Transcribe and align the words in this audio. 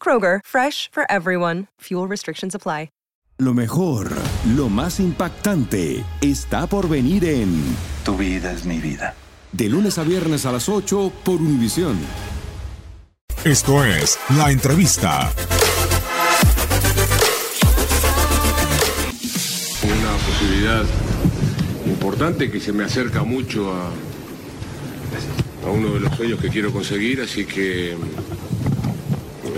Kroger, 0.00 0.40
fresh 0.46 0.88
for 0.92 1.04
everyone. 1.10 1.66
Fuel 1.80 2.06
restrictions 2.06 2.54
apply. 2.54 2.90
Lo 3.38 3.52
mejor, 3.52 4.12
lo 4.56 4.70
más 4.70 4.98
impactante, 4.98 6.02
está 6.22 6.66
por 6.66 6.88
venir 6.88 7.22
en 7.26 7.76
Tu 8.02 8.16
vida 8.16 8.50
es 8.50 8.64
mi 8.64 8.78
vida. 8.78 9.14
De 9.52 9.68
lunes 9.68 9.98
a 9.98 10.04
viernes 10.04 10.46
a 10.46 10.52
las 10.52 10.70
8 10.70 11.12
por 11.22 11.42
Univisión. 11.42 11.98
Esto 13.44 13.84
es 13.84 14.18
La 14.38 14.50
Entrevista. 14.50 15.30
Una 19.82 20.16
posibilidad 20.26 20.84
importante 21.84 22.50
que 22.50 22.58
se 22.58 22.72
me 22.72 22.84
acerca 22.84 23.22
mucho 23.22 23.70
a, 23.70 23.90
a 25.66 25.70
uno 25.70 25.92
de 25.92 26.00
los 26.00 26.16
sueños 26.16 26.40
que 26.40 26.48
quiero 26.48 26.72
conseguir, 26.72 27.20
así 27.20 27.44
que 27.44 27.98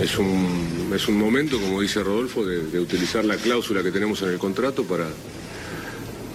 es 0.01 0.17
un, 0.17 0.91
es 0.95 1.07
un 1.07 1.17
momento, 1.17 1.59
como 1.59 1.81
dice 1.81 2.01
Rodolfo, 2.03 2.45
de, 2.45 2.79
utilizar 2.79 3.25
la 3.25 3.35
cláusula 3.35 3.83
que 3.83 3.91
tenemos 3.91 4.21
en 4.21 4.29
el 4.29 4.37
contrato 4.37 4.83
para, 4.83 5.07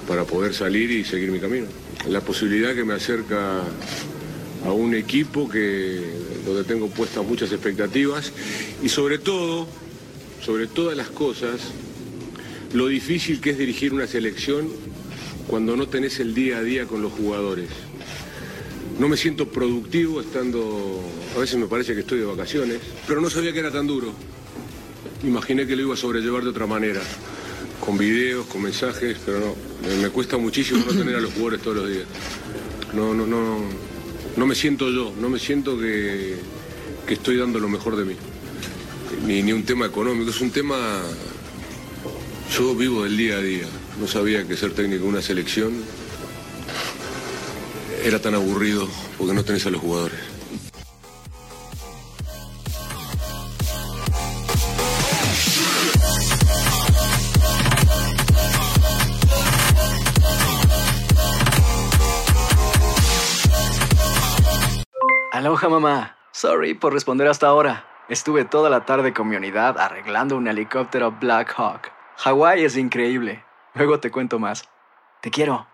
para 0.06 0.24
poder 0.24 0.54
salir 0.54 0.90
y 0.90 1.04
seguir 1.04 1.30
mi 1.30 1.40
camino. 1.40 1.66
La 2.08 2.20
posibilidad 2.20 2.74
que 2.74 2.84
me 2.84 2.94
acerca 2.94 3.62
a 4.64 4.72
un 4.72 4.94
equipo 4.94 5.48
que, 5.48 6.02
donde 6.44 6.64
tengo 6.64 6.88
puestas 6.88 7.24
muchas 7.24 7.52
expectativas 7.52 8.32
y 8.82 8.88
sobre 8.88 9.18
todo, 9.18 9.66
sobre 10.42 10.66
todas 10.66 10.96
las 10.96 11.08
cosas, 11.08 11.60
lo 12.72 12.88
difícil 12.88 13.40
que 13.40 13.50
es 13.50 13.58
dirigir 13.58 13.94
una 13.94 14.06
selección 14.06 14.68
cuando 15.46 15.76
no 15.76 15.88
tenés 15.88 16.20
el 16.20 16.34
día 16.34 16.58
a 16.58 16.62
día 16.62 16.86
con 16.86 17.02
los 17.02 17.12
jugadores. 17.12 17.68
No 18.98 19.08
me 19.08 19.16
siento 19.16 19.48
productivo 19.48 20.20
estando, 20.20 21.00
a 21.36 21.40
veces 21.40 21.58
me 21.58 21.66
parece 21.66 21.94
que 21.94 22.00
estoy 22.00 22.20
de 22.20 22.26
vacaciones, 22.26 22.78
pero 23.08 23.20
no 23.20 23.28
sabía 23.28 23.52
que 23.52 23.58
era 23.58 23.72
tan 23.72 23.86
duro. 23.86 24.12
Imaginé 25.24 25.66
que 25.66 25.74
lo 25.74 25.82
iba 25.82 25.94
a 25.94 25.96
sobrellevar 25.96 26.44
de 26.44 26.50
otra 26.50 26.66
manera, 26.66 27.00
con 27.80 27.98
videos, 27.98 28.46
con 28.46 28.62
mensajes, 28.62 29.18
pero 29.26 29.40
no, 29.40 29.56
me, 30.00 30.08
cuesta 30.10 30.36
muchísimo 30.36 30.84
no 30.86 30.96
tener 30.96 31.16
a 31.16 31.20
los 31.20 31.32
jugadores 31.32 31.60
todos 31.62 31.78
los 31.78 31.90
días. 31.90 32.04
No, 32.92 33.14
no, 33.14 33.26
no, 33.26 33.58
no 34.36 34.46
me 34.46 34.54
siento 34.54 34.88
yo, 34.90 35.12
no 35.20 35.28
me 35.28 35.40
siento 35.40 35.76
que, 35.78 36.36
que 37.06 37.14
estoy 37.14 37.36
dando 37.36 37.58
lo 37.58 37.68
mejor 37.68 37.96
de 37.96 38.04
mí. 38.04 38.14
Ni, 39.26 39.42
ni 39.42 39.52
un 39.52 39.64
tema 39.64 39.86
económico, 39.86 40.30
es 40.30 40.40
un 40.40 40.50
tema, 40.50 41.02
yo 42.56 42.76
vivo 42.76 43.02
del 43.02 43.16
día 43.16 43.38
a 43.38 43.40
día. 43.40 43.66
No 43.98 44.06
sabía 44.06 44.46
que 44.46 44.56
ser 44.56 44.72
técnico 44.72 45.02
de 45.04 45.08
una 45.08 45.22
selección 45.22 45.72
era 48.04 48.20
tan 48.20 48.34
aburrido 48.34 48.86
porque 49.16 49.32
no 49.32 49.42
tenés 49.42 49.66
a 49.66 49.70
los 49.70 49.80
jugadores. 49.80 50.18
Aloha 65.32 65.68
mamá. 65.68 66.16
Sorry 66.32 66.74
por 66.74 66.92
responder 66.92 67.26
hasta 67.26 67.46
ahora. 67.46 67.86
Estuve 68.10 68.44
toda 68.44 68.68
la 68.68 68.84
tarde 68.84 69.14
con 69.14 69.28
mi 69.28 69.36
unidad 69.36 69.78
arreglando 69.78 70.36
un 70.36 70.46
helicóptero 70.46 71.10
Black 71.12 71.54
Hawk. 71.56 71.90
Hawái 72.18 72.64
es 72.64 72.76
increíble. 72.76 73.44
Luego 73.72 73.98
te 73.98 74.10
cuento 74.10 74.38
más. 74.38 74.68
Te 75.22 75.30
quiero. 75.30 75.73